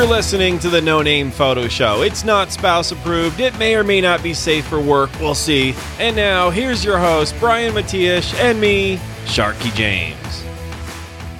[0.00, 2.00] You're listening to the No Name Photo Show.
[2.00, 3.38] It's not spouse approved.
[3.38, 5.10] It may or may not be safe for work.
[5.20, 5.74] We'll see.
[5.98, 10.42] And now, here's your host, Brian Matiash, and me, Sharky James.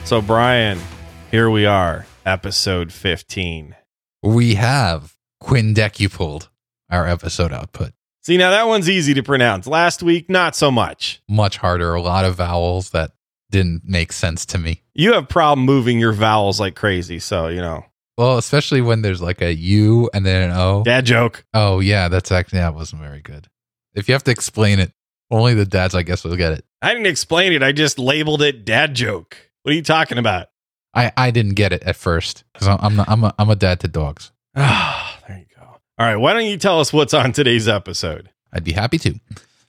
[0.04, 0.78] So, Brian,
[1.30, 3.76] here we are, episode 15.
[4.22, 6.50] We have quindecupled
[6.90, 7.94] our episode output.
[8.20, 9.66] See, now that one's easy to pronounce.
[9.66, 11.22] Last week, not so much.
[11.26, 13.12] Much harder, a lot of vowels that
[13.50, 14.82] didn't make sense to me.
[14.92, 17.86] You have problem moving your vowels like crazy, so, you know.
[18.20, 20.82] Well, especially when there's like a U and then an O.
[20.84, 21.42] Dad joke.
[21.54, 23.48] Oh, yeah, that's actually, that wasn't very good.
[23.94, 24.92] If you have to explain it,
[25.30, 26.66] only the dads, I guess, will get it.
[26.82, 27.62] I didn't explain it.
[27.62, 29.38] I just labeled it dad joke.
[29.62, 30.48] What are you talking about?
[30.92, 33.56] I, I didn't get it at first because I'm, I'm, not- I'm, a, I'm a
[33.56, 34.32] dad to dogs.
[34.54, 35.62] Ah, there you go.
[35.64, 38.28] All right, why don't you tell us what's on today's episode?
[38.52, 39.18] I'd be happy to.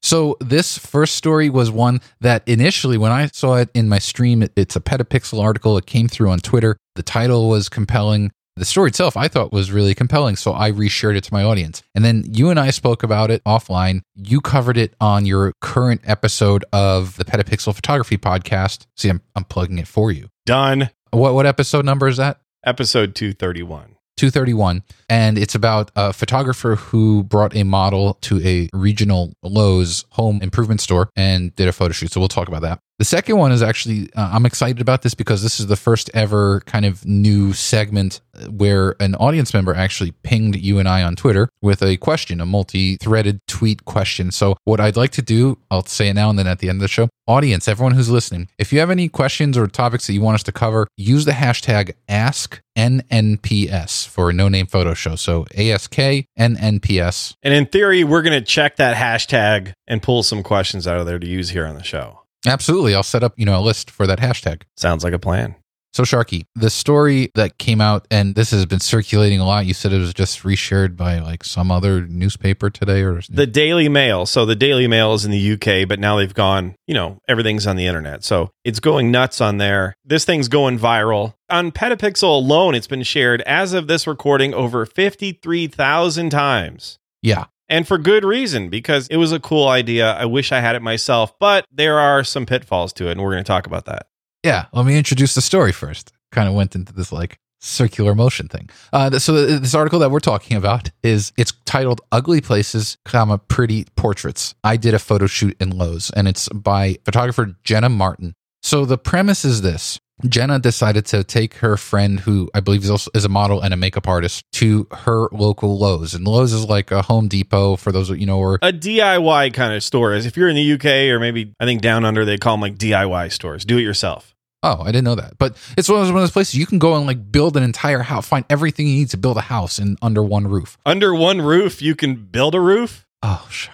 [0.01, 4.43] So this first story was one that initially, when I saw it in my stream,
[4.43, 5.77] it, it's a Petapixel article.
[5.77, 6.75] It came through on Twitter.
[6.95, 8.31] The title was compelling.
[8.57, 11.83] The story itself, I thought, was really compelling, so I reshared it to my audience.
[11.95, 14.01] And then you and I spoke about it offline.
[14.15, 18.87] You covered it on your current episode of the Petapixel Photography Podcast.
[18.97, 20.27] See, I'm, I'm plugging it for you.
[20.45, 20.89] Done.
[21.11, 22.39] What what episode number is that?
[22.65, 23.95] Episode 231.
[24.17, 30.39] 231 and it's about a photographer who brought a model to a regional Lowe's home
[30.43, 33.51] improvement store and did a photo shoot so we'll talk about that the second one
[33.51, 37.03] is actually uh, i'm excited about this because this is the first ever kind of
[37.03, 38.21] new segment
[38.51, 42.45] where an audience member actually pinged you and i on twitter with a question a
[42.45, 46.45] multi-threaded tweet question so what i'd like to do i'll say it now and then
[46.45, 49.57] at the end of the show audience everyone who's listening if you have any questions
[49.57, 54.47] or topics that you want us to cover use the hashtag ask NNPS for No
[54.47, 55.15] Name Photo Show.
[55.15, 55.93] So ASK
[56.39, 57.33] NNPS.
[57.43, 61.05] And in theory, we're going to check that hashtag and pull some questions out of
[61.05, 62.20] there to use here on the show.
[62.45, 62.95] Absolutely.
[62.95, 64.63] I'll set up, you know, a list for that hashtag.
[64.77, 65.55] Sounds like a plan.
[65.93, 69.65] So Sharky, the story that came out and this has been circulating a lot.
[69.65, 73.89] You said it was just reshared by like some other newspaper today or The Daily
[73.89, 74.25] Mail.
[74.25, 77.67] So the Daily Mail is in the UK, but now they've gone, you know, everything's
[77.67, 78.23] on the internet.
[78.23, 79.93] So it's going nuts on there.
[80.05, 81.33] This thing's going viral.
[81.49, 86.99] On Petapixel alone, it's been shared as of this recording over 53,000 times.
[87.21, 87.45] Yeah.
[87.71, 90.11] And for good reason, because it was a cool idea.
[90.11, 93.31] I wish I had it myself, but there are some pitfalls to it, and we're
[93.31, 94.07] going to talk about that.
[94.43, 96.11] Yeah, let me introduce the story first.
[96.33, 98.69] Kind of went into this like circular motion thing.
[98.91, 103.85] Uh, so this article that we're talking about is it's titled "Ugly Places, comma Pretty
[103.95, 108.33] Portraits." I did a photo shoot in Lowe's, and it's by photographer Jenna Martin.
[108.61, 112.89] So the premise is this: Jenna decided to take her friend, who I believe is
[112.89, 116.65] also is a model and a makeup artist, to her local Lowe's, and Lowe's is
[116.65, 120.25] like a Home Depot for those you know, or A DIY kind of store is
[120.25, 122.75] if you're in the UK or maybe I think down under, they call them like
[122.75, 124.35] DIY stores, do it yourself.
[124.63, 125.37] Oh, I didn't know that.
[125.39, 127.57] But it's one of those, one of those places you can go and like build
[127.57, 130.77] an entire house, find everything you need to build a house in under one roof.
[130.85, 133.07] Under one roof, you can build a roof.
[133.23, 133.71] Oh, Sharky,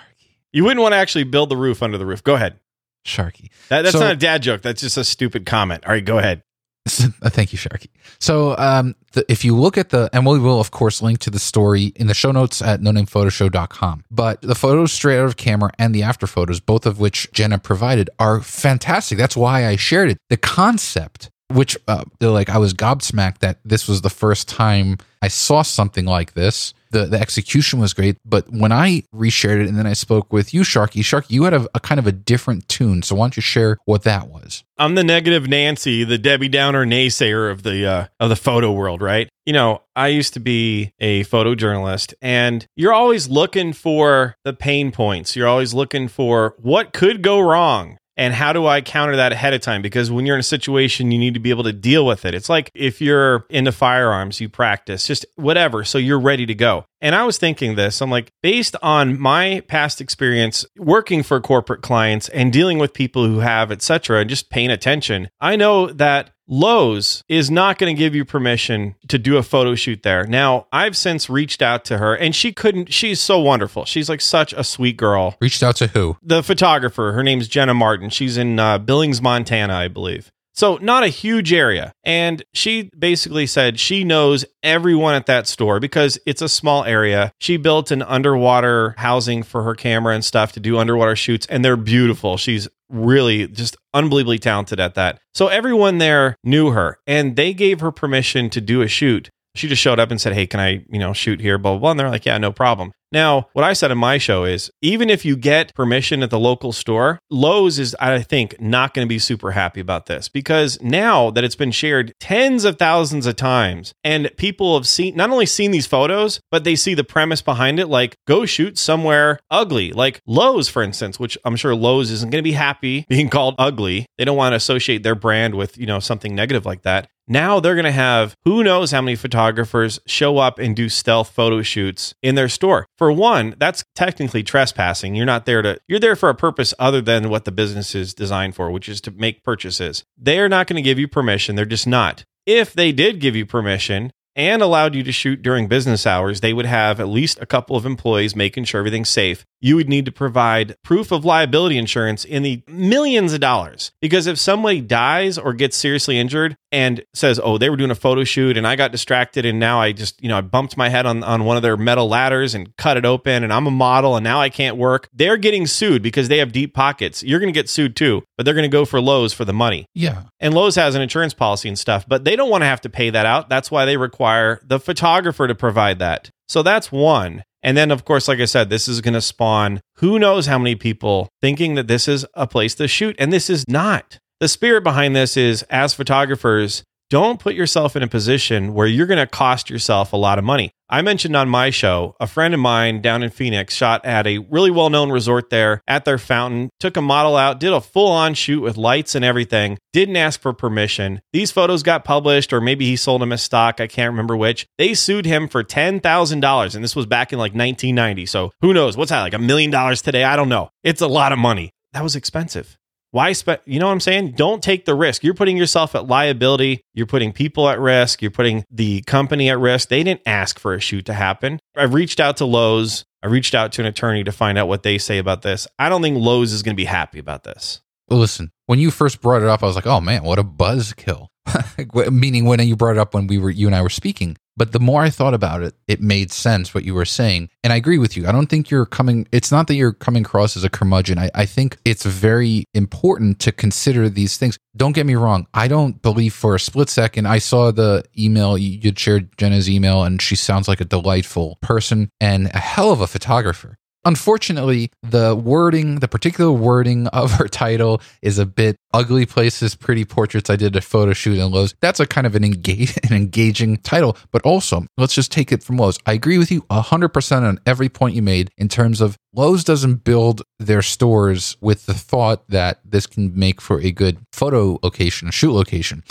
[0.54, 2.24] You wouldn't want to actually build the roof under the roof.
[2.24, 2.60] Go ahead.
[3.08, 3.50] Sharky.
[3.70, 4.62] That, that's So- not a dad joke.
[4.62, 5.86] That's just a stupid comment.
[5.86, 6.44] All right, go ahead.
[6.88, 7.88] Thank you, Sharky.
[8.18, 11.30] So, um, the, if you look at the, and we will, of course, link to
[11.30, 14.06] the story in the show notes at nonamephotoshow.com.
[14.10, 17.60] But the photos straight out of camera and the after photos, both of which Jenna
[17.60, 19.18] provided, are fantastic.
[19.18, 20.18] That's why I shared it.
[20.30, 25.28] The concept, which, uh, like, I was gobsmacked that this was the first time I
[25.28, 26.74] saw something like this.
[26.92, 30.54] The, the execution was great, but when I reshared it and then I spoke with
[30.54, 33.02] you, Sharky, Sharky, you had a, a kind of a different tune.
[33.04, 34.64] So why don't you share what that was?
[34.78, 39.02] I'm the negative Nancy, the Debbie Downer naysayer of the uh, of the photo world,
[39.02, 39.28] right?
[39.46, 44.92] You know, I used to be a photojournalist, and you're always looking for the pain
[44.92, 45.36] points.
[45.36, 47.97] You're always looking for what could go wrong.
[48.18, 49.82] And how do I counter that ahead of time?
[49.82, 52.34] Because when you're in a situation, you need to be able to deal with it.
[52.34, 55.84] It's like if you're into firearms, you practice, just whatever.
[55.84, 56.86] So you're ready to go.
[57.00, 61.84] And I was thinking this I'm like, based on my past experience working for corporate
[61.84, 65.88] clients and dealing with people who have, et cetera, and just paying attention, I know
[65.94, 70.26] that Lowe's is not going to give you permission to do a photo shoot there.
[70.26, 73.86] Now, I've since reached out to her and she couldn't, she's so wonderful.
[73.86, 75.36] She's like such a sweet girl.
[75.42, 76.18] Reached out to who?
[76.24, 78.10] The photographer, her name's Jenna Martin.
[78.10, 80.32] She's in uh, Billings, Montana, I believe.
[80.58, 81.94] So, not a huge area.
[82.04, 87.32] And she basically said she knows everyone at that store because it's a small area.
[87.40, 91.64] She built an underwater housing for her camera and stuff to do underwater shoots, and
[91.64, 92.38] they're beautiful.
[92.38, 95.20] She's really just unbelievably talented at that.
[95.36, 99.30] So, everyone there knew her and they gave her permission to do a shoot.
[99.54, 101.60] She just showed up and said, Hey, can I, you know, shoot here?
[101.60, 101.92] Blah, blah, blah.
[101.92, 102.94] And they're like, Yeah, no problem.
[103.12, 106.40] Now, what I said in my show is even if you get permission at the
[106.40, 110.78] local store, Lowe's is, I think, not going to be super happy about this because
[110.82, 115.30] now that it's been shared tens of thousands of times and people have seen not
[115.30, 119.40] only seen these photos, but they see the premise behind it like go shoot somewhere
[119.50, 123.30] ugly, like Lowe's, for instance, which I'm sure Lowe's isn't going to be happy being
[123.30, 124.06] called ugly.
[124.18, 127.08] They don't want to associate their brand with, you know, something negative like that.
[127.28, 131.32] Now they're going to have who knows how many photographers show up and do stealth
[131.32, 132.88] photo shoots in their store.
[132.98, 135.14] For one, that's technically trespassing.
[135.14, 138.14] You're not there to, you're there for a purpose other than what the business is
[138.14, 140.04] designed for, which is to make purchases.
[140.18, 141.56] They're not going to give you permission.
[141.56, 142.26] They're just not.
[142.48, 146.54] If they did give you permission, and allowed you to shoot during business hours, they
[146.54, 149.44] would have at least a couple of employees making sure everything's safe.
[149.60, 153.92] You would need to provide proof of liability insurance in the millions of dollars.
[154.00, 157.96] Because if somebody dies or gets seriously injured and says, Oh, they were doing a
[157.96, 160.90] photo shoot and I got distracted and now I just, you know, I bumped my
[160.90, 163.72] head on, on one of their metal ladders and cut it open and I'm a
[163.72, 167.24] model and now I can't work, they're getting sued because they have deep pockets.
[167.24, 169.54] You're going to get sued too, but they're going to go for Lowe's for the
[169.54, 169.88] money.
[169.96, 170.24] Yeah.
[170.40, 172.90] And Lowe's has an insurance policy and stuff, but they don't want to have to
[172.90, 173.50] pay that out.
[173.50, 174.27] That's why they require
[174.64, 176.30] the photographer to provide that.
[176.48, 177.44] So that's one.
[177.64, 180.58] And then, of course, like I said, this is going to spawn who knows how
[180.58, 183.16] many people thinking that this is a place to shoot.
[183.20, 184.20] And this is not.
[184.40, 189.08] The spirit behind this is as photographers, don't put yourself in a position where you're
[189.08, 190.72] going to cost yourself a lot of money.
[190.90, 194.38] I mentioned on my show, a friend of mine down in Phoenix shot at a
[194.38, 198.12] really well known resort there at their fountain, took a model out, did a full
[198.12, 201.22] on shoot with lights and everything, didn't ask for permission.
[201.34, 203.82] These photos got published, or maybe he sold them as stock.
[203.82, 204.66] I can't remember which.
[204.78, 206.76] They sued him for $10,000.
[206.76, 208.26] And this was back in like 1990.
[208.26, 208.96] So who knows?
[208.96, 210.24] What's that, like a million dollars today?
[210.24, 210.70] I don't know.
[210.84, 211.72] It's a lot of money.
[211.94, 212.78] That was expensive.
[213.12, 213.60] Why spend?
[213.66, 214.32] You know what I'm saying?
[214.32, 215.24] Don't take the risk.
[215.24, 216.82] You're putting yourself at liability.
[216.94, 218.22] You're putting people at risk.
[218.22, 219.90] You're putting the company at risk.
[219.90, 221.60] They didn't ask for a shoot to happen.
[221.76, 223.06] I've reached out to Lowe's.
[223.24, 225.68] I reached out to an attorney to find out what they say about this.
[225.80, 227.82] I don't think Lowe's is going to be happy about this.
[228.10, 231.28] Listen, when you first brought it up, I was like, oh man, what a buzzkill.
[232.12, 234.38] Meaning when you brought it up when we were, you and I were speaking.
[234.58, 237.50] But the more I thought about it, it made sense what you were saying.
[237.64, 238.28] And I agree with you.
[238.28, 241.20] I don't think you're coming, it's not that you're coming across as a curmudgeon.
[241.20, 244.58] I, I think it's very important to consider these things.
[244.76, 245.46] Don't get me wrong.
[245.54, 247.28] I don't believe for a split second.
[247.28, 251.60] I saw the email, you would shared Jenna's email, and she sounds like a delightful
[251.62, 253.78] person and a hell of a photographer.
[254.08, 260.06] Unfortunately, the wording, the particular wording of her title is a bit ugly places, pretty
[260.06, 260.50] portraits.
[260.50, 261.76] I did a photo shoot in Lowe's.
[261.82, 265.62] That's a kind of an, engage, an engaging title, but also let's just take it
[265.62, 266.00] from Lowe's.
[266.06, 270.06] I agree with you 100% on every point you made in terms of Lowe's doesn't
[270.06, 275.30] build their stores with the thought that this can make for a good photo location,
[275.32, 276.04] shoot location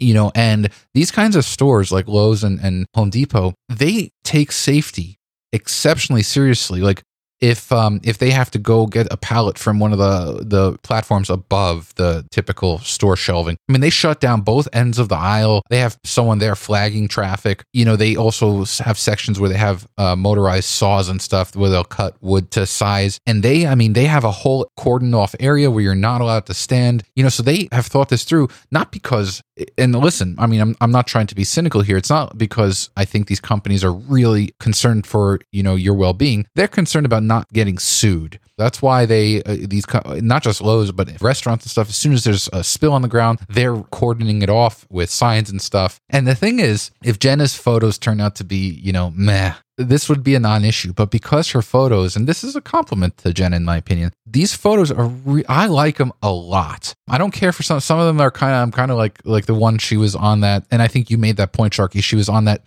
[0.00, 4.50] you know, and these kinds of stores like Lowe's and, and Home Depot, they take
[4.50, 5.18] safety
[5.52, 6.80] exceptionally seriously.
[6.80, 7.04] Like
[7.44, 10.78] if um if they have to go get a pallet from one of the the
[10.78, 13.58] platforms above the typical store shelving.
[13.68, 15.62] I mean they shut down both ends of the aisle.
[15.68, 17.62] They have someone there flagging traffic.
[17.74, 21.68] You know they also have sections where they have uh, motorized saws and stuff where
[21.68, 23.18] they'll cut wood to size.
[23.26, 26.46] And they i mean they have a whole cordoned off area where you're not allowed
[26.46, 27.04] to stand.
[27.14, 29.42] You know so they have thought this through not because
[29.78, 32.90] and listen i mean i'm, I'm not trying to be cynical here it's not because
[32.96, 37.22] i think these companies are really concerned for you know your well-being they're concerned about
[37.22, 38.38] not getting sued.
[38.56, 41.88] That's why they uh, these not just Lowe's but restaurants and stuff.
[41.88, 45.50] As soon as there's a spill on the ground, they're cordoning it off with signs
[45.50, 46.00] and stuff.
[46.08, 50.08] And the thing is, if Jenna's photos turn out to be you know meh, this
[50.08, 50.92] would be a non-issue.
[50.92, 54.54] But because her photos, and this is a compliment to jen in my opinion, these
[54.54, 56.94] photos are re- I like them a lot.
[57.08, 57.80] I don't care for some.
[57.80, 60.14] Some of them are kind of I'm kind of like like the one she was
[60.14, 62.02] on that, and I think you made that point, Sharky.
[62.02, 62.62] She was on that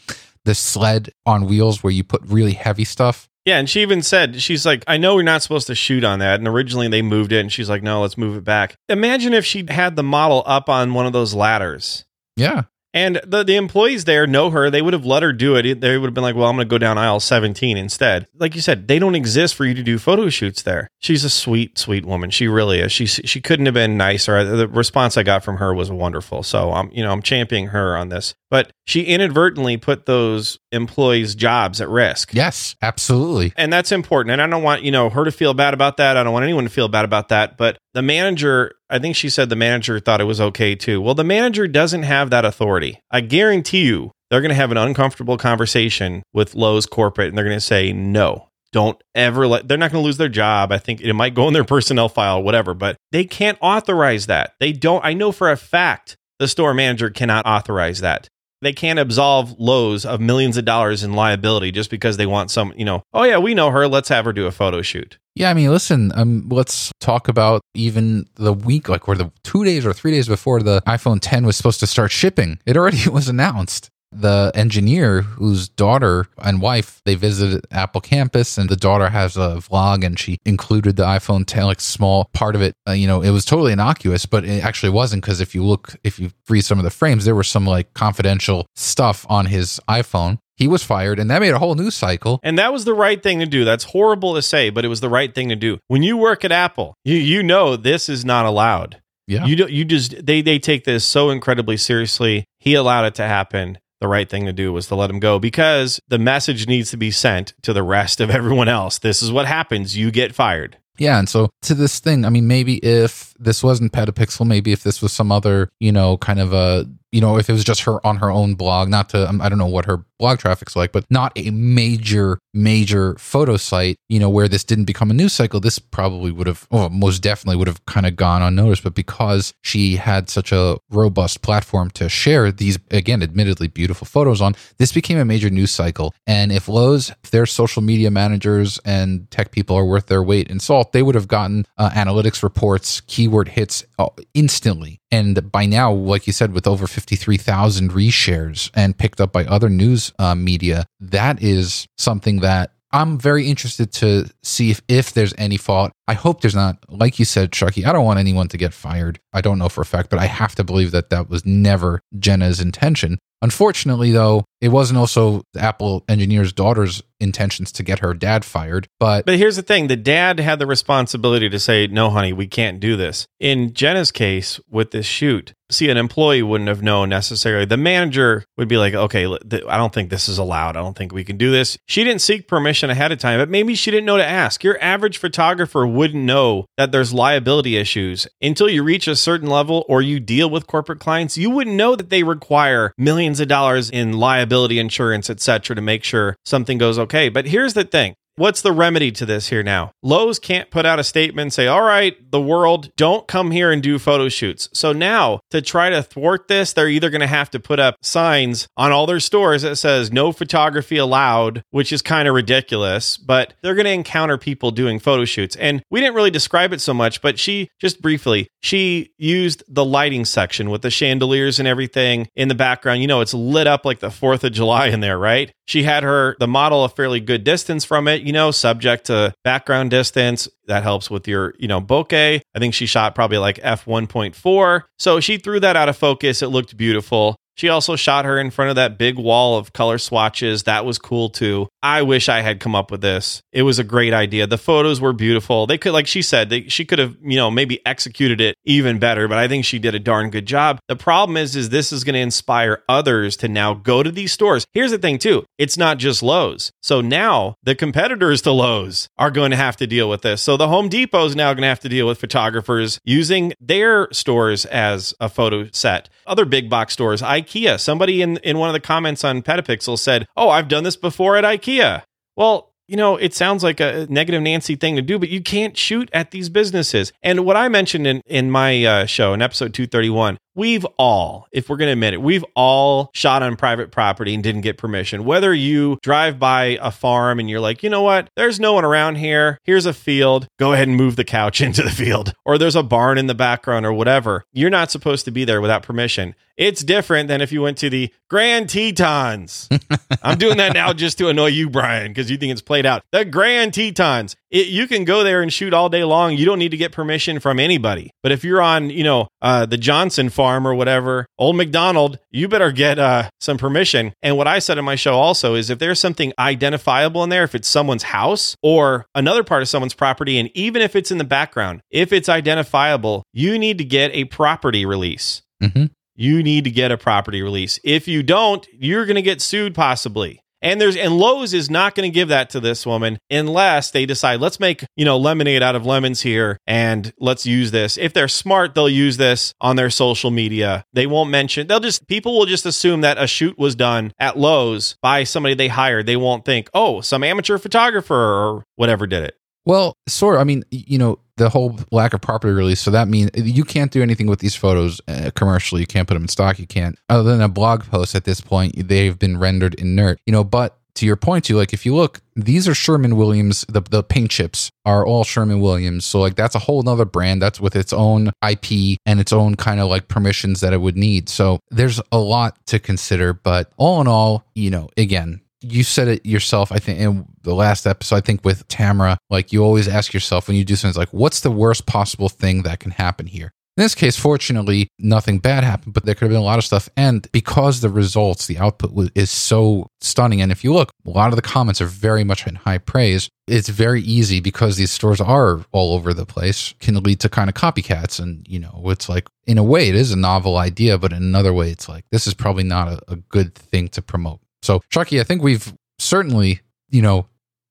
[0.45, 4.41] the sled on wheels where you put really heavy stuff yeah, and she even said,
[4.41, 6.39] she's like, I know we're not supposed to shoot on that.
[6.39, 8.75] And originally they moved it, and she's like, no, let's move it back.
[8.89, 12.03] Imagine if she had the model up on one of those ladders.
[12.35, 12.63] Yeah.
[12.93, 14.69] And the, the employees there know her.
[14.69, 15.81] They would have let her do it.
[15.81, 18.27] They would have been like, well, I'm going to go down aisle 17 instead.
[18.35, 20.87] Like you said, they don't exist for you to do photo shoots there.
[20.99, 22.29] She's a sweet, sweet woman.
[22.29, 22.91] She really is.
[22.91, 24.43] She, she couldn't have been nicer.
[24.43, 26.43] The response I got from her was wonderful.
[26.43, 28.33] So I'm, you know, I'm championing her on this.
[28.49, 32.33] But she inadvertently put those employees' jobs at risk.
[32.33, 33.51] Yes, absolutely.
[33.57, 34.31] And that's important.
[34.31, 36.15] And I don't want, you know, her to feel bad about that.
[36.15, 37.57] I don't want anyone to feel bad about that.
[37.57, 41.01] But the manager, I think she said the manager thought it was okay too.
[41.01, 43.01] Well, the manager doesn't have that authority.
[43.11, 47.45] I guarantee you they're going to have an uncomfortable conversation with Lowe's corporate and they're
[47.45, 50.71] going to say, no, don't ever let, they're not going to lose their job.
[50.71, 54.53] I think it might go in their personnel file, whatever, but they can't authorize that.
[54.59, 58.29] They don't, I know for a fact the store manager cannot authorize that.
[58.61, 62.73] They can't absolve Lowe's of millions of dollars in liability just because they want some,
[62.75, 65.17] you know, oh yeah, we know her, let's have her do a photo shoot.
[65.35, 69.63] Yeah, I mean, listen, um, let's talk about even the week, like, where the two
[69.63, 72.59] days or three days before the iPhone 10 was supposed to start shipping.
[72.65, 78.69] It already was announced the engineer whose daughter and wife they visited apple campus and
[78.69, 82.61] the daughter has a vlog and she included the iphone 10 like small part of
[82.61, 82.73] it.
[82.87, 85.95] Uh, you know it was totally innocuous but it actually wasn't because if you look
[86.03, 89.79] if you freeze some of the frames there was some like confidential stuff on his
[89.89, 90.37] iphone.
[90.55, 92.39] He was fired and that made a whole news cycle.
[92.41, 93.63] And that was the right thing to do.
[93.63, 95.79] That's horrible to say but it was the right thing to do.
[95.87, 99.01] When you work at apple you you know this is not allowed.
[99.27, 99.45] Yeah.
[99.45, 102.45] You do, you just they they take this so incredibly seriously.
[102.59, 105.39] He allowed it to happen the right thing to do was to let him go
[105.39, 108.99] because the message needs to be sent to the rest of everyone else.
[108.99, 109.97] This is what happens.
[109.97, 110.77] You get fired.
[110.97, 114.83] Yeah, and so to this thing, I mean, maybe if this wasn't Petapixel, maybe if
[114.83, 117.81] this was some other, you know, kind of a you know, if it was just
[117.81, 120.75] her on her own blog, not to, um, I don't know what her blog traffic's
[120.75, 125.13] like, but not a major, major photo site, you know, where this didn't become a
[125.13, 128.83] news cycle, this probably would have, well, most definitely would have kind of gone unnoticed.
[128.83, 134.41] But because she had such a robust platform to share these, again, admittedly beautiful photos
[134.41, 136.13] on, this became a major news cycle.
[136.25, 140.49] And if Lowe's, if their social media managers and tech people are worth their weight
[140.49, 145.65] in salt, they would have gotten uh, analytics reports, keyword hits uh, instantly and by
[145.65, 150.35] now, like you said, with over 53,000 reshares and picked up by other news uh,
[150.35, 155.91] media, that is something that I'm very interested to see if, if there's any fault.
[156.07, 156.77] I hope there's not.
[156.89, 159.19] Like you said, Sharky, I don't want anyone to get fired.
[159.33, 162.01] I don't know for a fact, but I have to believe that that was never
[162.17, 163.17] Jenna's intention.
[163.41, 168.87] Unfortunately, though, it wasn't also the Apple engineer's daughter's intentions to get her dad fired.
[168.99, 172.47] But but here's the thing: the dad had the responsibility to say, "No, honey, we
[172.47, 177.09] can't do this." In Jenna's case, with this shoot, see, an employee wouldn't have known
[177.09, 177.65] necessarily.
[177.65, 180.75] The manager would be like, "Okay, I don't think this is allowed.
[180.75, 183.49] I don't think we can do this." She didn't seek permission ahead of time, but
[183.49, 184.63] maybe she didn't know to ask.
[184.63, 189.85] Your average photographer wouldn't know that there's liability issues until you reach a certain level
[189.87, 191.37] or you deal with corporate clients.
[191.37, 196.03] You wouldn't know that they require millions of dollars in liability insurance, etc., to make
[196.03, 197.29] sure something goes okay.
[197.29, 199.93] But here's the thing What's the remedy to this here now?
[200.03, 203.81] Lowe's can't put out a statement say, all right, the world, don't come here and
[203.81, 204.69] do photo shoots.
[204.73, 207.95] So now to try to thwart this, they're either going to have to put up
[208.03, 213.17] signs on all their stores that says no photography allowed, which is kind of ridiculous,
[213.17, 215.55] but they're going to encounter people doing photo shoots.
[215.55, 219.83] And we didn't really describe it so much, but she just briefly, she used the
[219.83, 223.01] lighting section with the chandeliers and everything in the background.
[223.01, 225.51] You know, it's lit up like the 4th of July in there, right?
[225.65, 229.33] She had her, the model a fairly good distance from it you know, subject to
[229.43, 230.49] background distance.
[230.67, 232.41] That helps with your, you know, bokeh.
[232.53, 234.83] I think she shot probably like f1.4.
[234.99, 236.41] So she threw that out of focus.
[236.41, 237.37] It looked beautiful.
[237.57, 240.63] She also shot her in front of that big wall of color swatches.
[240.63, 241.67] That was cool too.
[241.81, 243.41] I wish I had come up with this.
[243.51, 244.45] It was a great idea.
[244.45, 245.65] The photos were beautiful.
[245.65, 248.99] They could, like she said, they, she could have, you know, maybe executed it even
[248.99, 250.79] better, but I think she did a darn good job.
[250.87, 254.31] The problem is, is this is going to inspire others to now go to these
[254.31, 254.65] stores.
[254.73, 255.45] Here's the thing too.
[255.57, 256.71] It's not just Lowe's.
[256.83, 260.41] So now the competitors to Lowe's are going to have to deal with this.
[260.41, 264.07] So the Home Depot is now going to have to deal with photographers using their
[264.11, 266.09] stores as a photo set.
[266.27, 267.79] Other big box stores, I IKEA.
[267.79, 271.37] Somebody in, in one of the comments on Petapixel said, Oh, I've done this before
[271.37, 272.03] at IKEA.
[272.35, 275.75] Well, you know, it sounds like a negative Nancy thing to do, but you can't
[275.75, 277.11] shoot at these businesses.
[277.21, 281.69] And what I mentioned in, in my uh, show in episode 231 We've all, if
[281.69, 285.23] we're going to admit it, we've all shot on private property and didn't get permission.
[285.23, 288.83] Whether you drive by a farm and you're like, you know what, there's no one
[288.83, 289.59] around here.
[289.65, 290.47] Here's a field.
[290.57, 292.33] Go ahead and move the couch into the field.
[292.43, 294.45] Or there's a barn in the background or whatever.
[294.51, 296.33] You're not supposed to be there without permission.
[296.57, 299.69] It's different than if you went to the Grand Tetons.
[300.23, 303.03] I'm doing that now just to annoy you, Brian, because you think it's played out.
[303.11, 304.35] The Grand Tetons.
[304.49, 306.37] It, you can go there and shoot all day long.
[306.37, 308.11] You don't need to get permission from anybody.
[308.23, 312.47] But if you're on, you know, uh, the Johnson farm or whatever, Old McDonald, you
[312.47, 314.13] better get uh, some permission.
[314.21, 317.43] And what I said in my show also is if there's something identifiable in there,
[317.43, 321.17] if it's someone's house or another part of someone's property, and even if it's in
[321.17, 325.41] the background, if it's identifiable, you need to get a property release.
[325.61, 325.85] Mm-hmm.
[326.15, 327.79] You need to get a property release.
[327.83, 330.41] If you don't, you're going to get sued possibly.
[330.61, 334.05] And there's and Lowe's is not going to give that to this woman unless they
[334.05, 337.97] decide let's make, you know, lemonade out of lemons here and let's use this.
[337.97, 340.83] If they're smart, they'll use this on their social media.
[340.93, 341.67] They won't mention.
[341.67, 345.55] They'll just people will just assume that a shoot was done at Lowe's by somebody
[345.55, 346.05] they hired.
[346.05, 349.35] They won't think, "Oh, some amateur photographer or whatever did it."
[349.67, 350.41] Well, sort of.
[350.41, 352.79] I mean, you know, the whole lack of property release.
[352.79, 355.81] So that means you can't do anything with these photos uh, commercially.
[355.81, 356.57] You can't put them in stock.
[356.57, 360.31] You can't, other than a blog post at this point, they've been rendered inert, you
[360.31, 363.81] know, but to your point too, like if you look, these are Sherman Williams, the,
[363.81, 366.05] the paint chips are all Sherman Williams.
[366.05, 369.55] So like that's a whole nother brand that's with its own IP and its own
[369.55, 371.27] kind of like permissions that it would need.
[371.27, 376.07] So there's a lot to consider, but all in all, you know, again, you said
[376.07, 379.87] it yourself, I think, in the last episode, I think with Tamara, like you always
[379.87, 383.27] ask yourself when you do something like, what's the worst possible thing that can happen
[383.27, 383.51] here?
[383.77, 386.65] In this case, fortunately, nothing bad happened, but there could have been a lot of
[386.65, 386.89] stuff.
[386.97, 390.41] And because the results, the output is so stunning.
[390.41, 393.29] And if you look, a lot of the comments are very much in high praise.
[393.47, 397.49] It's very easy because these stores are all over the place, can lead to kind
[397.49, 398.19] of copycats.
[398.19, 401.21] And, you know, it's like, in a way, it is a novel idea, but in
[401.21, 404.39] another way, it's like, this is probably not a, a good thing to promote.
[404.67, 406.59] So, Sharky, I think we've certainly,
[406.89, 407.27] you know,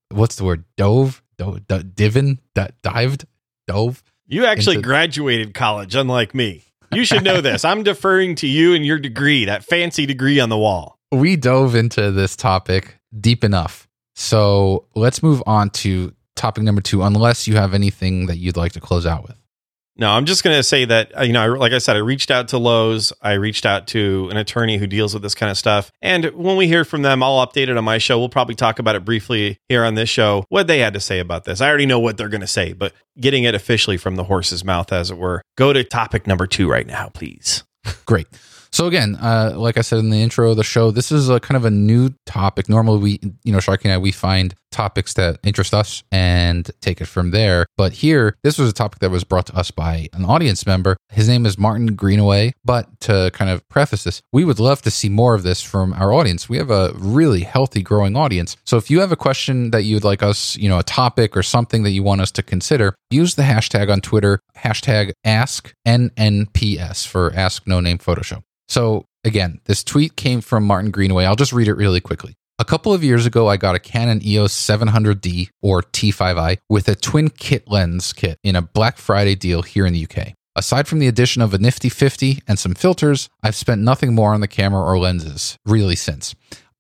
[0.09, 0.65] what's the word?
[0.79, 1.61] Dove, dove,
[1.95, 3.27] divin, dived,
[3.67, 4.03] dove.
[4.27, 6.65] You actually into- graduated college, unlike me.
[6.91, 7.67] You should know this.
[7.67, 10.99] I'm deferring to you and your degree, that fancy degree on the wall.
[11.13, 13.87] We dove into this topic deep enough.
[14.15, 18.73] So let's move on to topic number two, unless you have anything that you'd like
[18.73, 19.37] to close out with.
[19.99, 22.31] No, I'm just going to say that, uh, you know, like I said, I reached
[22.31, 23.13] out to Lowe's.
[23.23, 25.91] I reached out to an attorney who deals with this kind of stuff.
[26.03, 28.19] And when we hear from them, I'll update it on my show.
[28.19, 31.19] We'll probably talk about it briefly here on this show, what they had to say
[31.19, 31.61] about this.
[31.61, 34.65] I already know what they're going to say, but getting it officially from the horse's
[34.65, 35.41] mouth, as it were.
[35.57, 37.65] Go to topic number two right now, please.
[38.05, 38.27] Great.
[38.73, 41.41] So again, uh, like I said in the intro of the show, this is a
[41.41, 42.69] kind of a new topic.
[42.69, 47.01] Normally, we, you know, Sharky and I, we find topics that interest us and take
[47.01, 47.65] it from there.
[47.79, 50.99] But here, this was a topic that was brought to us by an audience member.
[51.09, 52.53] His name is Martin Greenaway.
[52.65, 55.95] But to kind of preface this, we would love to see more of this from
[55.95, 56.49] our audience.
[56.49, 58.57] We have a really healthy, growing audience.
[58.65, 61.43] So if you have a question that you'd like us, you know, a topic or
[61.43, 67.33] something that you want us to consider, use the hashtag on Twitter, hashtag AskNNPS for
[67.35, 68.43] Ask No Name Photo Show.
[68.69, 71.25] So again, this tweet came from Martin Greenaway.
[71.25, 72.35] I'll just read it really quickly.
[72.59, 76.95] A couple of years ago, I got a Canon EOS 700D or T5i with a
[76.95, 80.33] twin kit lens kit in a Black Friday deal here in the UK.
[80.57, 84.33] Aside from the addition of a nifty 50 and some filters, I've spent nothing more
[84.33, 86.35] on the camera or lenses really since.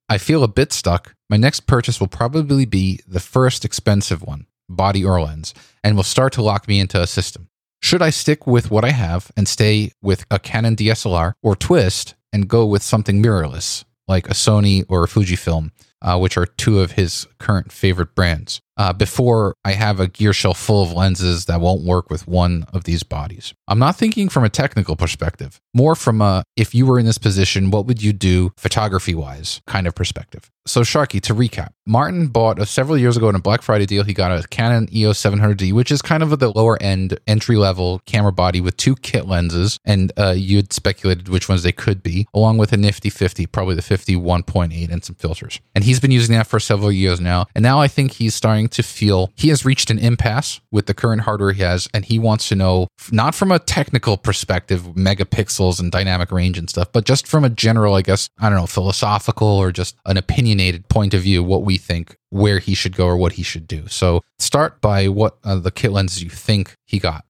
[0.09, 1.12] I feel a bit stuck.
[1.28, 5.52] My next purchase will probably be the first expensive one, body or lens,
[5.84, 7.49] and will start to lock me into a system.
[7.82, 12.15] Should I stick with what I have and stay with a Canon DSLR or twist
[12.32, 15.71] and go with something mirrorless like a Sony or a Fujifilm,
[16.02, 18.60] uh, which are two of his current favorite brands?
[18.76, 22.67] Uh, before I have a gear shelf full of lenses that won't work with one
[22.73, 23.54] of these bodies.
[23.69, 27.19] I'm not thinking from a technical perspective, more from a if you were in this
[27.19, 30.50] position, what would you do photography wise kind of perspective.
[30.67, 34.02] So, Sharky, to recap, Martin bought a, several years ago in a Black Friday deal.
[34.02, 38.00] He got a Canon EOS 700D, which is kind of the lower end entry level
[38.04, 39.78] camera body with two kit lenses.
[39.84, 43.47] And uh, you had speculated which ones they could be, along with a nifty 50,
[43.47, 45.60] probably the 51.8 and some filters.
[45.73, 47.47] And he's been using that for several years now.
[47.54, 50.95] And now I think he's starting to feel he has reached an impasse with the
[50.95, 55.81] current hardware he has, and he wants to know, not from a technical perspective, megapixels
[55.81, 58.67] and dynamic range and stuff, but just from a general, I guess, I don't know,
[58.67, 63.07] philosophical or just an opinionated point of view, what we think where he should go
[63.07, 63.87] or what he should do.
[63.89, 67.25] So start by what uh, the kit lenses you think he got.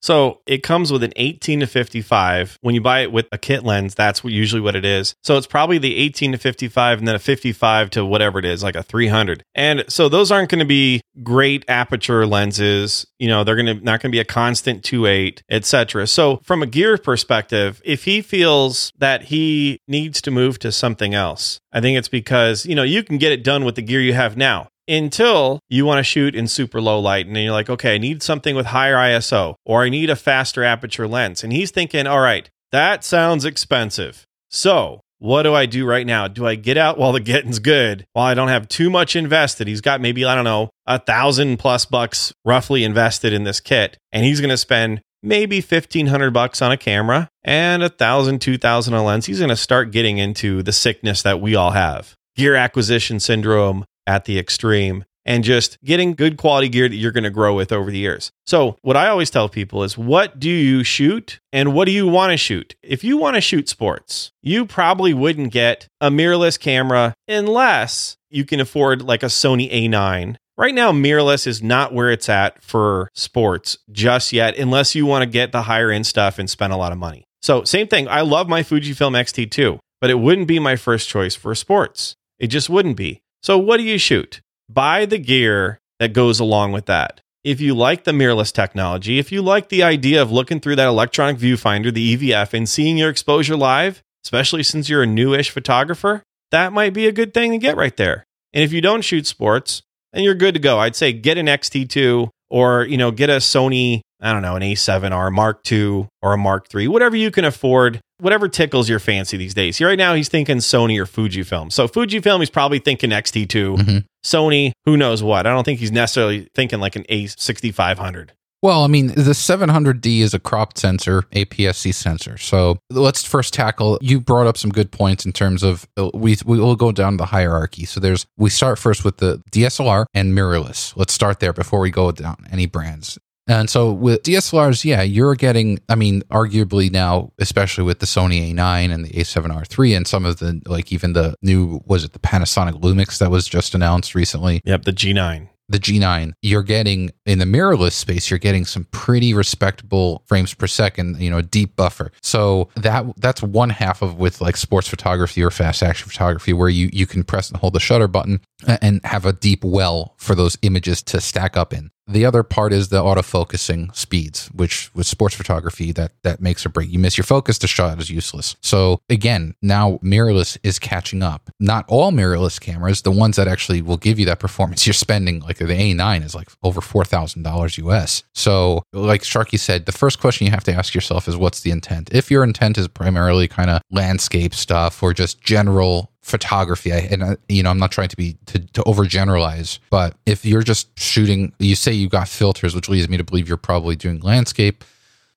[0.00, 2.58] So it comes with an 18 to 55.
[2.60, 5.14] When you buy it with a kit lens, that's usually what it is.
[5.22, 8.62] So it's probably the 18 to 55 and then a 55 to whatever it is,
[8.62, 9.42] like a 300.
[9.54, 13.06] And so those aren't going to be great aperture lenses.
[13.18, 16.06] You know, they're going to not going to be a constant 2.8, etc.
[16.06, 21.14] So from a gear perspective, if he feels that he needs to move to something
[21.14, 24.00] else, I think it's because, you know, you can get it done with the gear
[24.00, 27.52] you have now until you want to shoot in super low light and then you're
[27.52, 31.44] like, okay, I need something with higher ISO or I need a faster aperture lens.
[31.44, 34.24] And he's thinking, all right, that sounds expensive.
[34.50, 36.28] So what do I do right now?
[36.28, 39.68] Do I get out while the getting's good while I don't have too much invested?
[39.68, 43.98] He's got maybe, I don't know, a thousand plus bucks roughly invested in this kit.
[44.12, 48.56] And he's going to spend maybe 1500 bucks on a camera and a thousand, two
[48.56, 49.26] thousand on a lens.
[49.26, 52.14] He's going to start getting into the sickness that we all have.
[52.36, 57.24] Gear acquisition syndrome, at the extreme and just getting good quality gear that you're going
[57.24, 58.32] to grow with over the years.
[58.46, 62.06] So, what I always tell people is what do you shoot and what do you
[62.06, 62.74] want to shoot?
[62.82, 68.44] If you want to shoot sports, you probably wouldn't get a mirrorless camera unless you
[68.44, 70.36] can afford like a Sony A9.
[70.56, 75.22] Right now, mirrorless is not where it's at for sports just yet, unless you want
[75.22, 77.24] to get the higher end stuff and spend a lot of money.
[77.40, 78.08] So, same thing.
[78.08, 82.14] I love my Fujifilm X-T2, but it wouldn't be my first choice for sports.
[82.38, 83.22] It just wouldn't be.
[83.42, 84.40] So, what do you shoot?
[84.68, 87.20] Buy the gear that goes along with that.
[87.42, 90.88] if you like the mirrorless technology, if you like the idea of looking through that
[90.88, 96.22] electronic viewfinder, the EVF, and seeing your exposure live, especially since you're a newish photographer,
[96.50, 98.24] that might be a good thing to get right there.
[98.52, 100.78] And if you don't shoot sports, then you're good to go.
[100.78, 104.62] I'd say get an XT2 or, you know, get a Sony, I don't know, an
[104.62, 109.36] A7R Mark II or a Mark III, whatever you can afford, whatever tickles your fancy
[109.36, 109.80] these days.
[109.80, 111.72] Right now he's thinking Sony or Fujifilm.
[111.72, 113.76] So Fujifilm, he's probably thinking XT2.
[113.76, 114.04] Mhm.
[114.24, 115.46] Sony, who knows what.
[115.46, 118.30] I don't think he's necessarily thinking like an A6500.
[118.62, 122.36] Well, I mean, the 700D is a crop sensor, APS-C sensor.
[122.36, 123.96] So let's first tackle.
[124.02, 127.16] You brought up some good points in terms of uh, we we will go down
[127.16, 127.86] the hierarchy.
[127.86, 130.92] So there's we start first with the DSLR and mirrorless.
[130.94, 133.18] Let's start there before we go down any brands.
[133.50, 135.80] And so with DSLRs, yeah, you're getting.
[135.88, 140.38] I mean, arguably now, especially with the Sony A9 and the A7R3, and some of
[140.38, 144.60] the like even the new was it the Panasonic Lumix that was just announced recently
[144.64, 145.48] Yep, the G9.
[145.68, 150.66] the G9, you're getting in the mirrorless space, you're getting some pretty respectable frames per
[150.68, 152.12] second, you know, a deep buffer.
[152.22, 156.68] So that that's one half of with like sports photography or fast action photography where
[156.68, 158.40] you you can press and hold the shutter button
[158.80, 161.90] and have a deep well for those images to stack up in.
[162.10, 166.68] The other part is the autofocusing speeds, which with sports photography that that makes or
[166.68, 166.90] break.
[166.90, 168.56] You miss your focus, the shot is useless.
[168.60, 171.50] So again, now mirrorless is catching up.
[171.60, 175.40] Not all mirrorless cameras, the ones that actually will give you that performance you're spending,
[175.40, 178.24] like the A9 is like over four thousand dollars US.
[178.34, 181.70] So like Sharky said, the first question you have to ask yourself is what's the
[181.70, 182.10] intent?
[182.12, 186.92] If your intent is primarily kind of landscape stuff or just general photography.
[186.92, 190.44] I, and uh, you know i'm not trying to be to, to overgeneralize but if
[190.44, 193.96] you're just shooting you say you got filters which leads me to believe you're probably
[193.96, 194.84] doing landscape.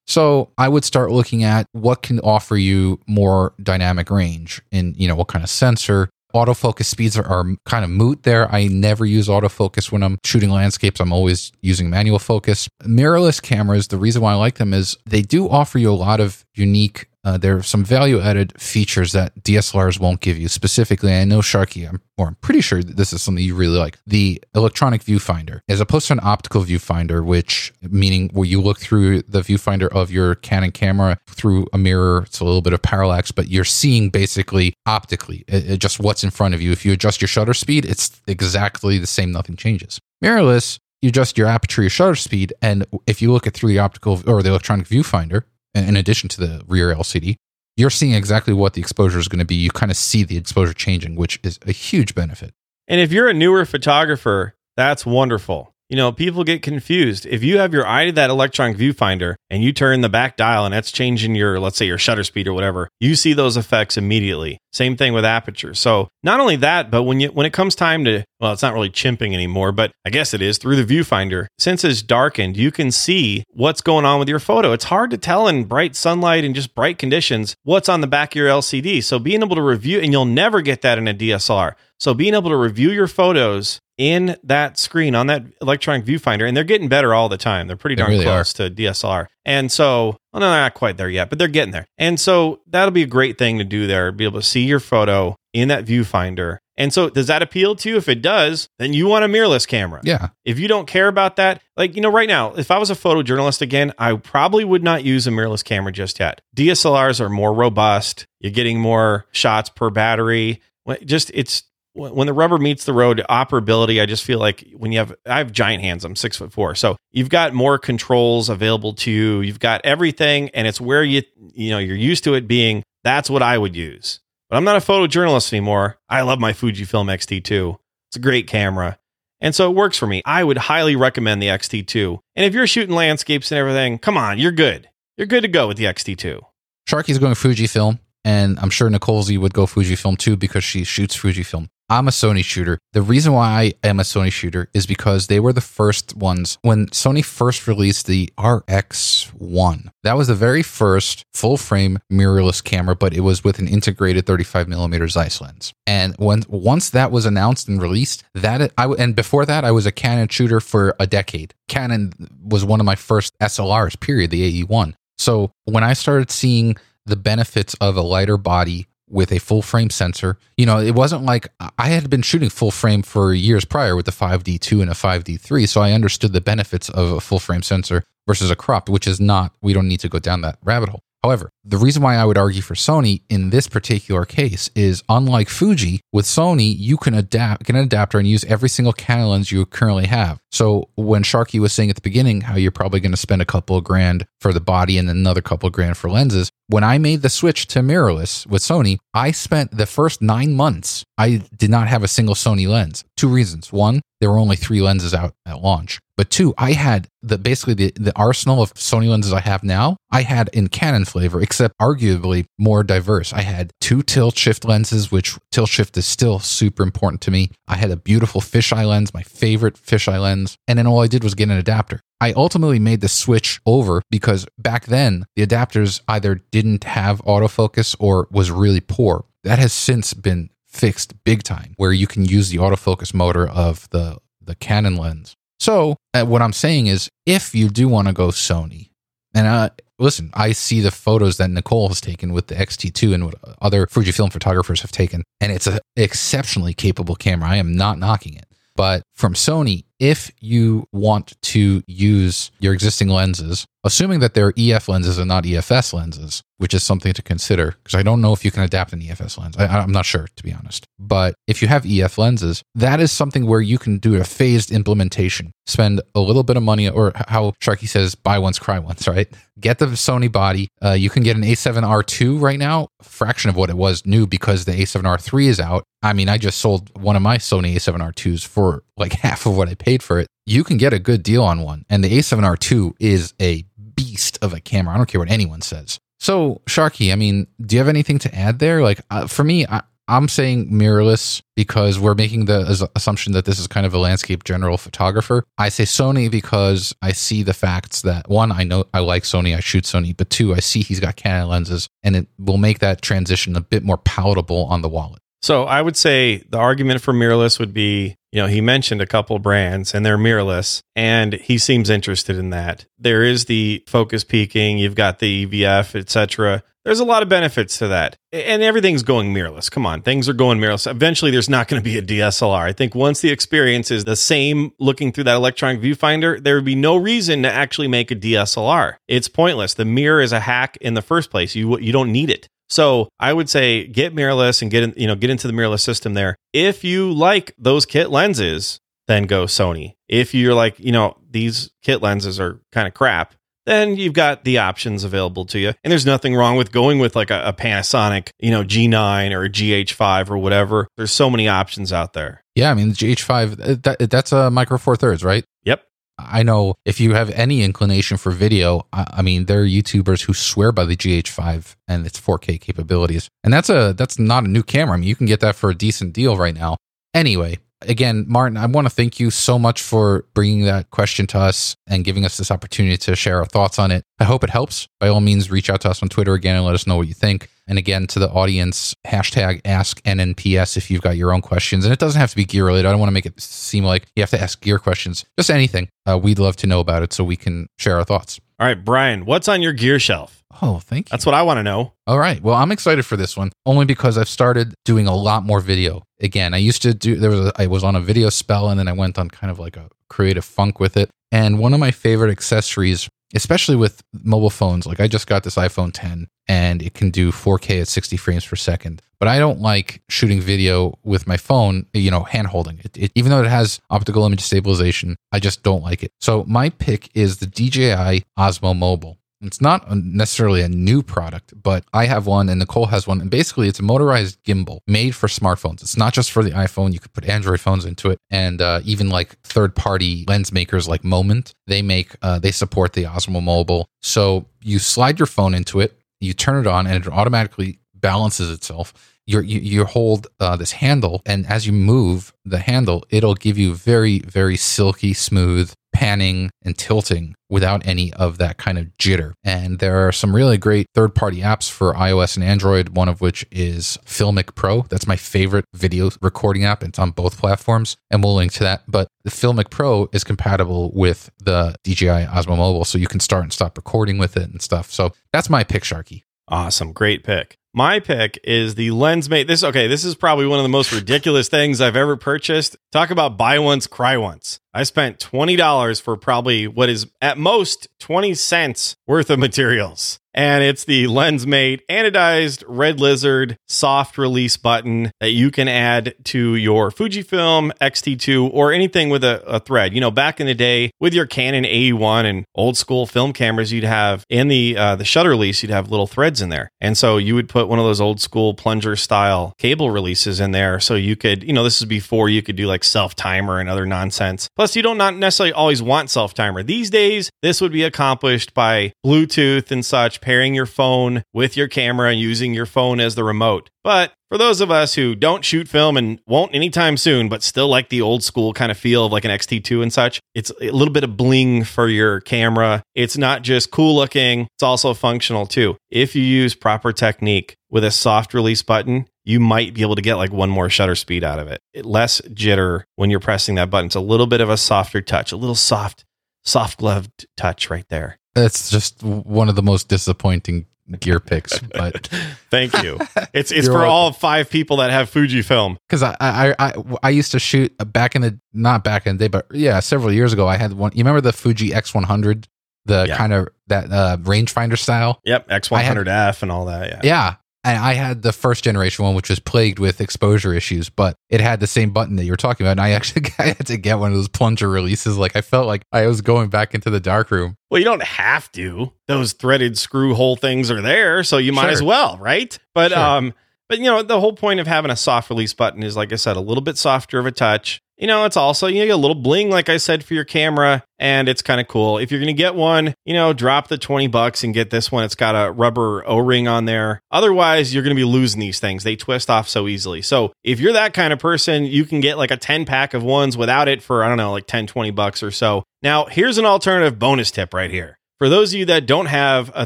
[0.06, 5.08] So i would start looking at what can offer you more dynamic range and you
[5.08, 6.10] know what kind of sensor.
[6.36, 8.52] Autofocus speeds are, are kind of moot there.
[8.52, 11.00] I never use autofocus when i'm shooting landscapes.
[11.00, 12.68] I'm always using manual focus.
[12.84, 16.20] Mirrorless cameras the reason why i like them is they do offer you a lot
[16.20, 20.50] of unique uh, there are some value added features that DSLRs won't give you.
[20.50, 23.98] Specifically, I know Sharky, I'm, or I'm pretty sure this is something you really like.
[24.06, 29.22] The electronic viewfinder, as opposed to an optical viewfinder, which meaning where you look through
[29.22, 32.24] the viewfinder of your Canon camera through a mirror.
[32.24, 36.24] It's a little bit of parallax, but you're seeing basically optically uh, uh, just what's
[36.24, 36.72] in front of you.
[36.72, 39.32] If you adjust your shutter speed, it's exactly the same.
[39.32, 40.00] Nothing changes.
[40.22, 43.80] Mirrorless, you adjust your aperture, your shutter speed, and if you look at through the
[43.80, 47.36] optical or the electronic viewfinder, in addition to the rear LCD,
[47.76, 49.56] you're seeing exactly what the exposure is going to be.
[49.56, 52.54] You kind of see the exposure changing, which is a huge benefit.
[52.88, 55.73] And if you're a newer photographer, that's wonderful.
[55.94, 57.28] You know, people get confused.
[57.28, 60.66] If you have your eye to that electronic viewfinder and you turn the back dial
[60.66, 63.96] and that's changing your, let's say, your shutter speed or whatever, you see those effects
[63.96, 64.58] immediately.
[64.72, 65.76] Same thing with aperture.
[65.76, 68.74] So not only that, but when you when it comes time to, well, it's not
[68.74, 71.46] really chimping anymore, but I guess it is through the viewfinder.
[71.60, 74.72] Since it's darkened, you can see what's going on with your photo.
[74.72, 78.32] It's hard to tell in bright sunlight and just bright conditions what's on the back
[78.32, 79.04] of your LCD.
[79.04, 81.76] So being able to review, and you'll never get that in a DSLR.
[82.00, 86.56] So being able to review your photos in that screen on that electronic viewfinder, and
[86.58, 87.68] they're getting better all the time.
[87.68, 89.28] They're pretty They darn really close to DSLR.
[89.46, 91.86] And so, well, no, they're not quite there yet, but they're getting there.
[91.98, 94.80] And so that'll be a great thing to do there, be able to see your
[94.80, 96.58] photo in that viewfinder.
[96.76, 97.98] And so, does that appeal to you?
[97.98, 100.02] If it does, then you want a mirrorless camera.
[100.04, 100.30] Yeah.
[100.44, 102.96] If you don't care about that, like, you know, right now, if I was a
[102.96, 106.42] photojournalist again, I probably would not use a mirrorless camera just yet.
[106.56, 108.26] DSLRs are more robust.
[108.40, 110.62] You're getting more shots per battery.
[111.06, 115.00] Just, it's, when the rubber meets the road, operability, I just feel like when you
[115.00, 116.76] have, I have giant hands, I'm six foot four.
[116.76, 119.42] So you've got more controls available to you.
[119.42, 121.22] You've got everything, and it's where you,
[121.54, 124.20] you know, you're used to it being, that's what I would use.
[124.50, 126.00] But I'm not a photojournalist anymore.
[126.10, 127.78] I love my Fujifilm X-T2.
[128.10, 128.98] It's a great camera.
[129.42, 130.22] And so it works for me.
[130.26, 132.20] I would highly recommend the X-T2.
[132.36, 134.90] And if you're shooting landscapes and everything, come on, you're good.
[135.18, 136.40] You're good to go with the X-T2.
[136.88, 141.18] Sharky's going Fujifilm, and I'm sure Nicole Z would go Fujifilm too because she shoots
[141.18, 141.70] Fujifilm.
[141.90, 142.80] I'm a Sony shooter.
[142.94, 146.58] The reason why I am a Sony shooter is because they were the first ones
[146.62, 149.90] when Sony first released the RX1.
[150.04, 154.26] That was the very first full frame mirrorless camera, but it was with an integrated
[154.26, 155.74] 35 millimeter Zeiss lens.
[155.86, 159.86] And when once that was announced and released, that I and before that I was
[159.86, 161.54] a Canon shooter for a decade.
[161.68, 164.00] Canon was one of my first SLRs.
[164.00, 164.32] Period.
[164.32, 164.94] The AE1.
[165.18, 169.90] So when I started seeing the benefits of a lighter body with a full frame
[169.90, 171.48] sensor, you know, it wasn't like
[171.78, 175.70] I had been shooting full frame for years prior with the 5D2 and a 5D3.
[175.70, 179.20] So I understood the benefits of a full frame sensor versus a crop, which is
[179.22, 181.04] not, we don't need to go down that rabbit hole.
[181.24, 185.48] However, The reason why I would argue for Sony in this particular case is unlike
[185.48, 189.50] Fuji, with Sony, you can adapt, get an adapter and use every single Canon lens
[189.50, 190.40] you currently have.
[190.52, 193.46] So when Sharky was saying at the beginning how you're probably going to spend a
[193.46, 196.98] couple of grand for the body and another couple of grand for lenses, when I
[196.98, 201.70] made the switch to mirrorless with Sony, I spent the first nine months, I did
[201.70, 203.06] not have a single Sony lens.
[203.16, 203.72] Two reasons.
[203.72, 206.00] One, there were only three lenses out at launch.
[206.16, 209.98] But two, I had the basically the, the arsenal of Sony lenses I have now,
[210.12, 213.32] I had in Canon flavor, except arguably more diverse.
[213.32, 217.52] I had two tilt shift lenses, which tilt shift is still super important to me.
[217.68, 220.58] I had a beautiful fisheye lens, my favorite fisheye lens.
[220.68, 222.00] And then all I did was get an adapter.
[222.20, 227.96] I ultimately made the switch over because back then the adapters either didn't have autofocus
[228.00, 229.26] or was really poor.
[229.44, 233.88] That has since been fixed big time where you can use the autofocus motor of
[233.92, 235.36] the the Canon lens.
[235.60, 238.90] So, uh, what I'm saying is if you do want to go Sony,
[239.34, 243.26] and uh, listen, I see the photos that Nicole has taken with the X-T2 and
[243.26, 247.50] what other Fujifilm photographers have taken, and it's an exceptionally capable camera.
[247.50, 248.46] I am not knocking it.
[248.76, 254.88] But from Sony, if you want to use your existing lenses, assuming that they're EF
[254.88, 258.46] lenses and not EFS lenses, which is something to consider, because I don't know if
[258.46, 259.58] you can adapt an EFS lens.
[259.58, 260.86] I, I'm not sure, to be honest.
[260.98, 264.72] But if you have EF lenses, that is something where you can do a phased
[264.72, 265.52] implementation.
[265.66, 269.28] Spend a little bit of money, or how Sharky says, buy once, cry once, right?
[269.60, 270.70] Get the Sony body.
[270.84, 274.66] Uh, you can get an A7R2 right now, fraction of what it was new because
[274.66, 275.84] the A7R3 is out.
[276.02, 279.70] I mean, I just sold one of my Sony A7R2s for like half of what
[279.70, 280.28] I paid for it.
[280.46, 281.86] You can get a good deal on one.
[281.90, 283.66] And the A7R2 is a
[284.14, 284.94] beast of a camera.
[284.94, 286.00] I don't care what anyone says.
[286.20, 288.82] So, Sharky, I mean, do you have anything to add there?
[288.82, 293.60] Like, uh, for me, I, I'm saying mirrorless because we're making the assumption that this
[293.60, 295.44] is kind of a landscape general photographer.
[295.58, 299.56] I say Sony because I see the facts that one, I know I like Sony,
[299.56, 302.80] I shoot Sony, but two, I see he's got Canon lenses and it will make
[302.80, 305.23] that transition a bit more palatable on the wallet.
[305.44, 309.06] So I would say the argument for mirrorless would be, you know, he mentioned a
[309.06, 312.86] couple brands and they're mirrorless and he seems interested in that.
[312.98, 316.64] There is the focus peaking, you've got the EVF, etc.
[316.86, 318.16] There's a lot of benefits to that.
[318.32, 319.70] And everything's going mirrorless.
[319.70, 320.90] Come on, things are going mirrorless.
[320.90, 322.64] Eventually there's not going to be a DSLR.
[322.64, 326.64] I think once the experience is the same looking through that electronic viewfinder, there would
[326.64, 328.96] be no reason to actually make a DSLR.
[329.10, 329.74] It's pointless.
[329.74, 331.54] The mirror is a hack in the first place.
[331.54, 332.48] You you don't need it.
[332.74, 335.82] So I would say get mirrorless and get in, you know get into the mirrorless
[335.82, 336.36] system there.
[336.54, 339.94] If you like those kit lenses, then go Sony.
[340.10, 343.36] If you're like you know these kit lenses are kind of crap,
[343.68, 345.74] then you've got the options available to you.
[345.84, 349.46] And there's nothing wrong with going with like a, a, Panasonic, you know, G9 or
[349.46, 350.88] a GH5 or whatever.
[350.98, 352.44] There's so many options out there.
[352.56, 355.46] Yeah, I mean, the GH5, uh, that, that's a micro four thirds, right?
[355.64, 355.82] Yep.
[356.18, 360.24] I know if you have any inclination for video, I, I, mean, there are YouTubers
[360.24, 364.48] who swear by the GH5 and its 4K capabilities, and that's a that's not a
[364.48, 364.96] new camera.
[364.96, 366.78] I mean, you can get that for a decent deal right now.
[367.14, 371.40] Anyway, again, Martin, I want to thank you so much for bringing that question to
[371.40, 374.04] us and giving us this opportunity to share our thoughts on it.
[374.20, 374.88] I hope it helps.
[375.00, 377.08] By all means, reach out to us on Twitter again and let us know what
[377.08, 377.50] you think.
[377.68, 381.86] And again, to the audience, hashtag ask NNPS if you've got your own questions.
[381.86, 382.88] And it doesn't have to be gear related.
[382.88, 385.50] I don't want to make it seem like you have to ask gear questions, just
[385.50, 385.88] anything.
[386.06, 388.40] Uh, we'd love to know about it so we can share our thoughts.
[388.60, 390.43] All right, Brian, what's on your gear shelf?
[390.62, 391.10] Oh, thank you.
[391.12, 391.94] That's what I want to know.
[392.08, 392.42] All right.
[392.42, 396.04] Well, I'm excited for this one only because I've started doing a lot more video.
[396.22, 398.80] Again, I used to do there was a, I was on a video spell and
[398.80, 401.10] then I went on kind of like a creative funk with it.
[401.32, 404.86] And one of my favorite accessories especially with mobile phones.
[404.86, 408.46] Like I just got this iPhone 10 and it can do 4K at 60 frames
[408.46, 409.02] per second.
[409.20, 413.12] But I don't like shooting video with my phone, you know, hand holding it, it.
[413.16, 416.12] Even though it has optical image stabilization, I just don't like it.
[416.20, 419.18] So my pick is the DJI Osmo Mobile.
[419.44, 423.22] It's not necessarily a new product, but I have one and Nicole has one.
[423.22, 425.82] And basically, it's a motorized gimbal made for smartphones.
[425.82, 426.94] It's not just for the iPhone.
[426.94, 428.20] You could put Android phones into it.
[428.30, 432.94] And uh, even like third party lens makers like Moment, they make, uh, they support
[432.94, 433.88] the Osmo Mobile.
[434.02, 438.52] So you slide your phone into it, you turn it on, and it automatically balances
[438.52, 438.94] itself
[439.26, 443.74] you you hold uh, this handle, and as you move the handle, it'll give you
[443.74, 449.34] very very silky smooth panning and tilting without any of that kind of jitter.
[449.44, 453.22] And there are some really great third party apps for iOS and Android, one of
[453.22, 454.82] which is Filmic Pro.
[454.90, 456.84] That's my favorite video recording app.
[456.84, 458.84] It's on both platforms, and we'll link to that.
[458.88, 463.44] But the Filmic Pro is compatible with the DJI Osmo Mobile, so you can start
[463.44, 464.92] and stop recording with it and stuff.
[464.92, 466.24] So that's my pick, Sharky.
[466.48, 466.92] Awesome.
[466.92, 467.58] Great pick.
[467.74, 469.48] My pick is the Lensmate.
[469.48, 472.78] This okay, this is probably one of the most ridiculous things I've ever purchased.
[472.92, 474.60] Talk about buy once, cry once.
[474.76, 480.64] I spent $20 for probably what is at most 20 cents worth of materials and
[480.64, 486.92] it's the Lensmate anodized red lizard soft release button that you can add to your
[486.92, 489.94] Fujifilm X-T2 or anything with a, a, thread.
[489.94, 493.72] You know, back in the day with your Canon A1 and old school film cameras,
[493.72, 496.98] you'd have in the uh, the shutter release, you'd have little threads in there, and
[496.98, 500.80] so you would put one of those old school plunger style cable releases in there,
[500.80, 503.70] so you could, you know, this is before you could do like self timer and
[503.70, 504.50] other nonsense.
[504.64, 507.30] Plus, you don't not necessarily always want self timer these days.
[507.42, 512.18] This would be accomplished by Bluetooth and such pairing your phone with your camera and
[512.18, 513.70] using your phone as the remote.
[513.84, 517.68] But for those of us who don't shoot film and won't anytime soon, but still
[517.68, 520.72] like the old school kind of feel of like an XT2 and such, it's a
[520.72, 522.82] little bit of bling for your camera.
[522.96, 525.76] It's not just cool looking, it's also functional too.
[525.92, 530.02] If you use proper technique with a soft release button, you might be able to
[530.02, 531.62] get like one more shutter speed out of it.
[531.74, 533.88] it less jitter when you're pressing that button.
[533.88, 536.06] It's a little bit of a softer touch, a little soft,
[536.44, 538.20] soft gloved touch right there.
[538.36, 540.66] That's just one of the most disappointing
[541.00, 541.60] gear picks.
[541.74, 542.08] But
[542.50, 543.00] thank you.
[543.34, 543.90] It's it's for welcome.
[543.90, 545.78] all five people that have Fujifilm.
[545.90, 549.24] Because I, I I I used to shoot back in the not back in the
[549.24, 550.48] day, but yeah, several years ago.
[550.48, 550.92] I had one.
[550.94, 552.46] You remember the Fuji X100,
[552.86, 553.18] the yeah.
[553.18, 555.20] kind of that uh, rangefinder style.
[555.26, 556.90] Yep, X100F and all that.
[556.90, 557.36] Yeah, yeah.
[557.66, 561.40] And I had the first generation one, which was plagued with exposure issues, but it
[561.40, 562.72] had the same button that you were talking about.
[562.72, 565.18] And I actually I had to get one of those plunger releases.
[565.18, 567.58] Like I felt like I was going back into the dark room.
[567.70, 568.92] Well, you don't have to.
[569.08, 571.72] Those threaded screw hole things are there, so you might sure.
[571.72, 572.58] as well, right?
[572.76, 573.00] But sure.
[573.00, 573.34] um,
[573.70, 576.18] but you know, the whole point of having a soft release button is, like I
[576.18, 577.80] said, a little bit softer of a touch.
[577.98, 580.84] You know, it's also you know, a little bling, like I said, for your camera,
[581.00, 582.00] and it's kind of cool.
[582.00, 585.04] If you're gonna get one, you know, drop the twenty bucks and get this one.
[585.04, 587.00] It's got a rubber O ring on there.
[587.12, 588.84] Otherwise, you're gonna be losing these things.
[588.84, 590.02] They twist off so easily.
[590.02, 593.04] So if you're that kind of person, you can get like a ten pack of
[593.04, 595.64] ones without it for I don't know, like 10, 20 bucks or so.
[595.82, 597.98] Now, here's an alternative bonus tip right here.
[598.18, 599.66] For those of you that don't have a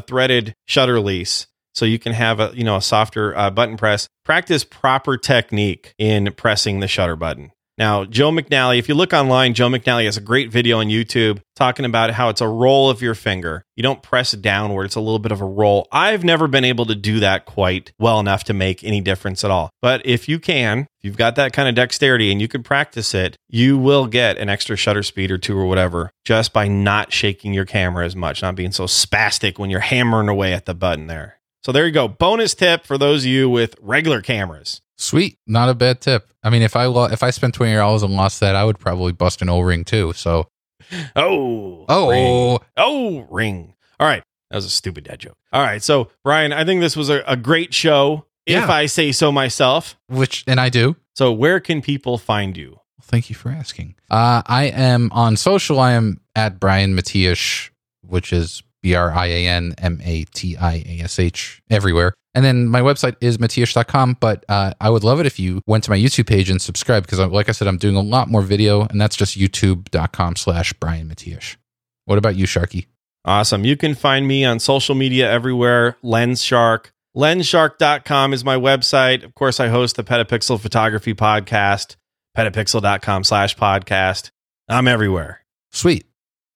[0.00, 1.46] threaded shutter release,
[1.78, 5.94] so you can have a you know a softer uh, button press, practice proper technique
[5.96, 7.52] in pressing the shutter button.
[7.78, 11.40] Now, Joe McNally, if you look online, Joe McNally has a great video on YouTube
[11.54, 13.62] talking about how it's a roll of your finger.
[13.76, 15.86] You don't press downward, it's a little bit of a roll.
[15.92, 19.52] I've never been able to do that quite well enough to make any difference at
[19.52, 19.70] all.
[19.80, 23.14] But if you can, if you've got that kind of dexterity and you can practice
[23.14, 27.12] it, you will get an extra shutter speed or two or whatever just by not
[27.12, 30.74] shaking your camera as much, not being so spastic when you're hammering away at the
[30.74, 31.37] button there.
[31.64, 32.08] So there you go.
[32.08, 34.80] Bonus tip for those of you with regular cameras.
[34.96, 36.28] Sweet, not a bad tip.
[36.42, 38.78] I mean, if I lo- if I spent twenty dollars and lost that, I would
[38.78, 40.12] probably bust an O ring too.
[40.14, 40.48] So,
[41.16, 42.58] oh, oh, ring.
[42.76, 43.74] oh, ring.
[44.00, 45.36] All right, that was a stupid dad joke.
[45.52, 48.64] All right, so Brian, I think this was a, a great show, yeah.
[48.64, 49.96] if I say so myself.
[50.08, 50.96] Which, and I do.
[51.14, 52.80] So, where can people find you?
[53.02, 53.94] Thank you for asking.
[54.10, 55.80] Uh, I am on social.
[55.80, 57.70] I am at Brian Matiash,
[58.02, 62.14] which is B R I A N M A T I A S H everywhere.
[62.34, 65.84] And then my website is matiash.com, but uh, I would love it if you went
[65.84, 68.42] to my YouTube page and subscribed because, like I said, I'm doing a lot more
[68.42, 71.56] video, and that's just youtube.com slash Brian Matiash.
[72.04, 72.86] What about you, Sharky?
[73.24, 73.64] Awesome.
[73.64, 76.92] You can find me on social media everywhere, Lens Shark.
[77.16, 79.24] Lensshark.com is my website.
[79.24, 81.96] Of course, I host the Petapixel Photography Podcast,
[82.36, 84.30] petapixel.com slash podcast.
[84.68, 85.44] I'm everywhere.
[85.72, 86.06] Sweet.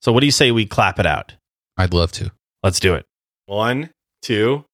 [0.01, 1.35] So, what do you say we clap it out?
[1.77, 2.33] I'd love to.
[2.63, 3.07] Let's do it.
[3.47, 3.91] One,
[4.23, 4.65] two.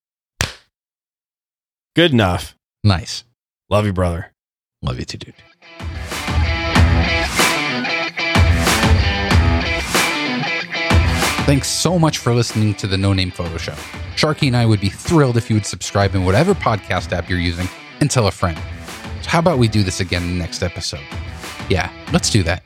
[1.96, 2.54] Good enough.
[2.84, 3.24] Nice.
[3.70, 4.32] Love you, brother.
[4.82, 5.34] Love you too, dude.
[11.46, 13.72] Thanks so much for listening to the No Name Photo Show.
[14.16, 17.38] Sharky and I would be thrilled if you would subscribe in whatever podcast app you're
[17.38, 17.66] using
[18.00, 18.58] and tell a friend.
[19.22, 21.00] So, how about we do this again in the next episode?
[21.70, 22.62] Yeah, let's do that.